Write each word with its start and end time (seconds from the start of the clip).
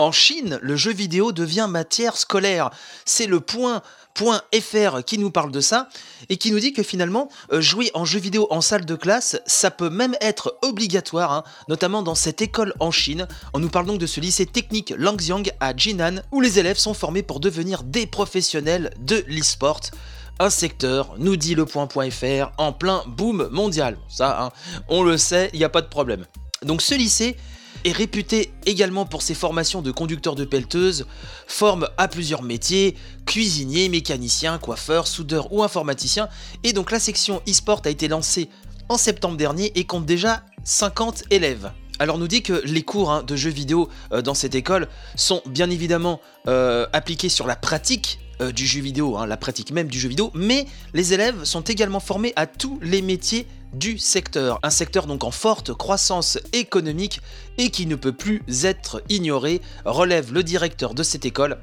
En 0.00 0.12
Chine, 0.12 0.58
le 0.62 0.76
jeu 0.76 0.94
vidéo 0.94 1.30
devient 1.30 1.66
matière 1.68 2.16
scolaire. 2.16 2.70
C'est 3.04 3.26
le 3.26 3.38
point 3.38 3.82
.fr 4.16 5.04
qui 5.04 5.18
nous 5.18 5.30
parle 5.30 5.52
de 5.52 5.60
ça 5.60 5.90
et 6.30 6.38
qui 6.38 6.52
nous 6.52 6.58
dit 6.58 6.72
que 6.72 6.82
finalement 6.82 7.28
euh, 7.52 7.60
jouer 7.60 7.90
en 7.92 8.06
jeu 8.06 8.18
vidéo 8.18 8.46
en 8.50 8.60
salle 8.60 8.84
de 8.84 8.94
classe 8.94 9.40
ça 9.46 9.70
peut 9.70 9.88
même 9.88 10.14
être 10.20 10.58
obligatoire 10.62 11.32
hein, 11.32 11.44
notamment 11.68 12.02
dans 12.02 12.16
cette 12.16 12.42
école 12.42 12.74
en 12.80 12.90
Chine 12.90 13.28
on 13.54 13.60
nous 13.60 13.70
parle 13.70 13.86
donc 13.86 13.98
de 13.98 14.06
ce 14.06 14.20
lycée 14.20 14.44
technique 14.44 14.92
Langxiang 14.98 15.44
à 15.60 15.74
Jinan 15.74 16.16
où 16.32 16.42
les 16.42 16.58
élèves 16.58 16.76
sont 16.76 16.92
formés 16.92 17.22
pour 17.22 17.40
devenir 17.40 17.82
des 17.82 18.06
professionnels 18.06 18.90
de 18.98 19.24
l'e-sport 19.26 19.80
un 20.38 20.50
secteur, 20.50 21.14
nous 21.18 21.36
dit 21.36 21.54
le 21.54 21.66
en 22.56 22.72
plein 22.72 23.04
boom 23.06 23.48
mondial. 23.52 23.98
Ça, 24.08 24.42
hein, 24.42 24.50
on 24.88 25.02
le 25.02 25.18
sait, 25.18 25.50
il 25.52 25.58
n'y 25.58 25.66
a 25.66 25.68
pas 25.68 25.82
de 25.82 25.88
problème. 25.88 26.24
Donc 26.62 26.80
ce 26.80 26.94
lycée 26.94 27.36
est 27.84 27.92
réputé 27.92 28.52
également 28.66 29.06
pour 29.06 29.22
ses 29.22 29.34
formations 29.34 29.82
de 29.82 29.90
conducteurs 29.90 30.34
de 30.34 30.44
pelleteuses, 30.44 31.06
forme 31.46 31.88
à 31.96 32.08
plusieurs 32.08 32.42
métiers, 32.42 32.96
cuisinier, 33.26 33.88
mécanicien, 33.88 34.58
coiffeur, 34.58 35.06
soudeur 35.06 35.52
ou 35.52 35.62
informaticien, 35.62 36.28
et 36.64 36.72
donc 36.72 36.90
la 36.90 37.00
section 37.00 37.42
e-sport 37.48 37.82
a 37.84 37.90
été 37.90 38.08
lancée 38.08 38.48
en 38.88 38.96
septembre 38.96 39.36
dernier 39.36 39.72
et 39.76 39.84
compte 39.84 40.06
déjà 40.06 40.42
50 40.64 41.24
élèves. 41.30 41.72
Alors 42.00 42.16
on 42.16 42.18
nous 42.18 42.28
dit 42.28 42.42
que 42.42 42.62
les 42.64 42.82
cours 42.82 43.10
hein, 43.10 43.22
de 43.22 43.36
jeux 43.36 43.50
vidéo 43.50 43.88
euh, 44.12 44.22
dans 44.22 44.34
cette 44.34 44.54
école 44.54 44.88
sont 45.16 45.42
bien 45.46 45.68
évidemment 45.68 46.20
euh, 46.48 46.86
appliqués 46.94 47.28
sur 47.28 47.46
la 47.46 47.56
pratique 47.56 48.18
euh, 48.40 48.52
du 48.52 48.66
jeu 48.66 48.80
vidéo, 48.80 49.18
hein, 49.18 49.26
la 49.26 49.36
pratique 49.36 49.70
même 49.70 49.88
du 49.88 50.00
jeu 50.00 50.08
vidéo, 50.08 50.30
mais 50.34 50.66
les 50.94 51.12
élèves 51.12 51.44
sont 51.44 51.60
également 51.60 52.00
formés 52.00 52.32
à 52.36 52.46
tous 52.46 52.78
les 52.80 53.02
métiers 53.02 53.46
du 53.72 53.98
secteur. 53.98 54.58
Un 54.62 54.70
secteur 54.70 55.06
donc 55.06 55.24
en 55.24 55.30
forte 55.30 55.72
croissance 55.72 56.38
économique 56.52 57.20
et 57.58 57.70
qui 57.70 57.86
ne 57.86 57.96
peut 57.96 58.12
plus 58.12 58.42
être 58.64 59.02
ignoré, 59.08 59.60
relève 59.84 60.32
le 60.32 60.42
directeur 60.42 60.94
de 60.94 61.02
cette 61.02 61.24
école. 61.24 61.58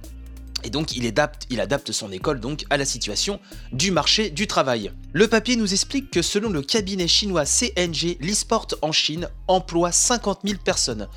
Et 0.63 0.69
donc 0.69 0.95
il 0.95 1.05
adapte, 1.07 1.91
son 1.91 2.11
école 2.11 2.39
donc 2.39 2.65
à 2.69 2.77
la 2.77 2.85
situation 2.85 3.39
du 3.71 3.91
marché 3.91 4.29
du 4.29 4.47
travail. 4.47 4.91
Le 5.13 5.27
papier 5.27 5.55
nous 5.55 5.73
explique 5.73 6.11
que 6.11 6.21
selon 6.21 6.49
le 6.49 6.61
cabinet 6.61 7.07
chinois 7.07 7.45
CNG, 7.45 8.17
l'e-sport 8.19 8.67
en 8.81 8.91
Chine 8.91 9.29
emploie 9.47 9.91
50 9.91 10.39
000 10.43 10.59
personnes 10.63 11.07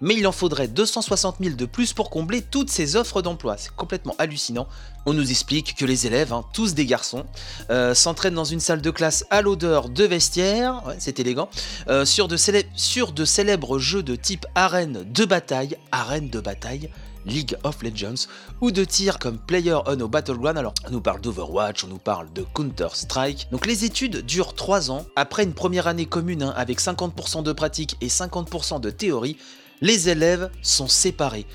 mais 0.00 0.14
il 0.14 0.26
en 0.26 0.32
faudrait 0.32 0.68
260 0.68 1.36
000 1.40 1.56
de 1.56 1.64
plus 1.66 1.92
pour 1.92 2.10
combler 2.10 2.42
toutes 2.42 2.70
ces 2.70 2.96
offres 2.96 3.22
d'emploi. 3.22 3.56
C'est 3.56 3.74
complètement 3.74 4.14
hallucinant. 4.18 4.66
On 5.06 5.12
nous 5.12 5.30
explique 5.30 5.74
que 5.74 5.84
les 5.84 6.06
élèves, 6.06 6.32
hein, 6.32 6.44
tous 6.52 6.74
des 6.74 6.86
garçons, 6.86 7.24
euh, 7.70 7.94
s'entraînent 7.94 8.34
dans 8.34 8.44
une 8.44 8.60
salle 8.60 8.82
de 8.82 8.90
classe 8.90 9.24
à 9.30 9.42
l'odeur 9.42 9.88
de 9.88 10.04
vestiaire, 10.04 10.82
c'est 10.98 11.20
élégant, 11.20 11.48
euh, 11.88 12.04
sur, 12.04 12.28
de 12.28 12.36
sur 12.74 13.12
de 13.12 13.24
célèbres 13.24 13.78
jeux 13.78 14.02
de 14.02 14.16
type 14.16 14.46
arène 14.54 15.04
de 15.04 15.24
bataille, 15.24 15.76
arène 15.92 16.28
de 16.30 16.40
bataille, 16.40 16.90
League 17.26 17.56
of 17.64 17.82
Legends, 17.82 18.26
ou 18.60 18.70
de 18.70 18.84
tir 18.84 19.18
comme 19.18 19.38
Player 19.38 19.78
Unknown 19.86 20.10
Battleground. 20.10 20.58
Alors, 20.58 20.74
on 20.86 20.90
nous 20.90 21.00
parle 21.00 21.20
d'Overwatch, 21.20 21.84
on 21.84 21.88
nous 21.88 21.98
parle 21.98 22.32
de 22.32 22.44
Counter-Strike. 22.54 23.48
Donc, 23.50 23.66
les 23.66 23.84
études 23.84 24.24
durent 24.24 24.54
3 24.54 24.90
ans. 24.90 25.06
Après 25.16 25.44
une 25.44 25.54
première 25.54 25.86
année 25.86 26.06
commune 26.06 26.42
hein, 26.42 26.54
avec 26.56 26.80
50% 26.80 27.42
de 27.42 27.52
pratique 27.52 27.96
et 28.00 28.08
50% 28.08 28.80
de 28.80 28.90
théorie, 28.90 29.36
les 29.80 30.08
élèves 30.08 30.50
sont 30.62 30.88
séparés. 30.88 31.46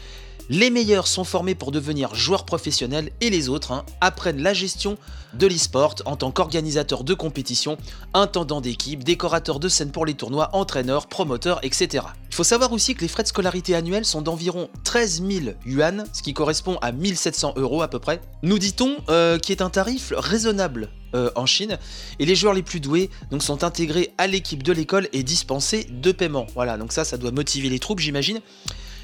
Les 0.49 0.69
meilleurs 0.69 1.07
sont 1.07 1.23
formés 1.23 1.55
pour 1.55 1.71
devenir 1.71 2.13
joueurs 2.13 2.45
professionnels 2.45 3.09
et 3.19 3.31
les 3.31 3.49
autres 3.49 3.71
hein, 3.71 3.83
apprennent 3.99 4.43
la 4.43 4.53
gestion 4.53 4.95
de 5.33 5.47
l'e-sport 5.47 5.95
en 6.05 6.15
tant 6.15 6.31
qu'organisateur 6.31 7.03
de 7.03 7.15
compétition, 7.15 7.77
intendant 8.13 8.61
d'équipe, 8.61 9.03
décorateur 9.03 9.59
de 9.59 9.67
scène 9.67 9.91
pour 9.91 10.05
les 10.05 10.13
tournois, 10.13 10.51
entraîneur, 10.53 11.07
promoteur, 11.07 11.59
etc. 11.63 12.05
Il 12.29 12.35
faut 12.35 12.43
savoir 12.43 12.71
aussi 12.73 12.93
que 12.93 13.01
les 13.01 13.07
frais 13.07 13.23
de 13.23 13.27
scolarité 13.27 13.73
annuels 13.73 14.05
sont 14.05 14.21
d'environ 14.21 14.69
13 14.83 15.23
000 15.27 15.45
yuan, 15.65 16.05
ce 16.13 16.21
qui 16.21 16.33
correspond 16.33 16.77
à 16.81 16.91
1700 16.91 17.53
euros 17.57 17.81
à 17.81 17.87
peu 17.87 17.97
près. 17.97 18.21
Nous 18.43 18.59
dit-on 18.59 18.97
euh, 19.09 19.39
qui 19.39 19.51
est 19.51 19.63
un 19.63 19.71
tarif 19.71 20.13
raisonnable 20.15 20.89
euh, 21.15 21.31
en 21.35 21.45
Chine. 21.45 21.79
Et 22.19 22.25
les 22.25 22.35
joueurs 22.35 22.53
les 22.53 22.61
plus 22.61 22.81
doués 22.81 23.09
sont 23.39 23.63
intégrés 23.63 24.13
à 24.17 24.27
l'équipe 24.27 24.61
de 24.61 24.73
l'école 24.73 25.07
et 25.13 25.23
dispensés 25.23 25.87
de 25.89 26.11
paiement. 26.11 26.45
Voilà, 26.55 26.77
donc 26.77 26.91
ça, 26.91 27.05
ça 27.05 27.17
doit 27.17 27.31
motiver 27.31 27.69
les 27.69 27.79
troupes, 27.79 27.99
j'imagine. 27.99 28.41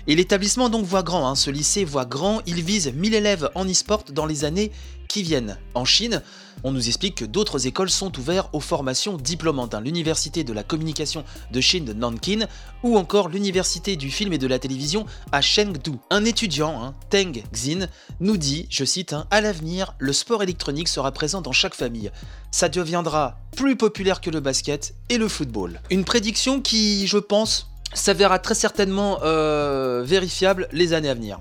Et 0.07 0.15
l'établissement 0.15 0.69
donc 0.69 0.85
voit 0.85 1.03
grand, 1.03 1.27
hein. 1.27 1.35
ce 1.35 1.51
lycée 1.51 1.85
voit 1.85 2.05
grand, 2.05 2.41
il 2.47 2.61
vise 2.63 2.91
1000 2.93 3.13
élèves 3.13 3.49
en 3.55 3.65
e-sport 3.65 4.03
dans 4.11 4.25
les 4.25 4.45
années 4.45 4.71
qui 5.07 5.23
viennent. 5.23 5.57
En 5.73 5.83
Chine, 5.83 6.21
on 6.63 6.71
nous 6.71 6.87
explique 6.87 7.15
que 7.15 7.25
d'autres 7.25 7.67
écoles 7.67 7.89
sont 7.89 8.17
ouvertes 8.17 8.49
aux 8.53 8.61
formations 8.61 9.17
diplômantes. 9.17 9.73
Hein. 9.73 9.81
L'université 9.81 10.43
de 10.43 10.53
la 10.53 10.63
communication 10.63 11.25
de 11.51 11.59
Chine 11.59 11.83
de 11.83 11.91
Nankin 11.91 12.47
ou 12.83 12.97
encore 12.97 13.27
l'université 13.27 13.97
du 13.97 14.09
film 14.09 14.31
et 14.31 14.37
de 14.37 14.47
la 14.47 14.57
télévision 14.57 15.05
à 15.31 15.41
Chengdu. 15.41 15.91
Un 16.09 16.23
étudiant, 16.23 16.81
hein, 16.81 16.95
Teng 17.09 17.43
Xin, 17.51 17.87
nous 18.21 18.37
dit, 18.37 18.67
je 18.69 18.85
cite, 18.85 19.11
hein, 19.11 19.27
à 19.31 19.41
l'avenir, 19.41 19.95
le 19.99 20.13
sport 20.13 20.43
électronique 20.43 20.87
sera 20.87 21.11
présent 21.11 21.41
dans 21.41 21.51
chaque 21.51 21.75
famille. 21.75 22.11
Ça 22.51 22.69
deviendra 22.69 23.37
plus 23.57 23.75
populaire 23.75 24.21
que 24.21 24.29
le 24.29 24.39
basket 24.39 24.95
et 25.09 25.17
le 25.17 25.27
football. 25.27 25.81
Une 25.89 26.05
prédiction 26.05 26.61
qui, 26.61 27.05
je 27.07 27.17
pense, 27.17 27.70
s'avérera 27.93 28.39
très 28.39 28.55
certainement 28.55 29.19
euh, 29.23 30.03
vérifiable 30.05 30.67
les 30.71 30.93
années 30.93 31.09
à 31.09 31.13
venir. 31.13 31.39